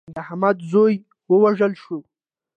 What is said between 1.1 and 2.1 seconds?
ووژل شو.